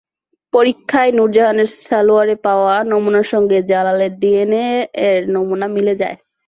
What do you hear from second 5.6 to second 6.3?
মিলে যায়।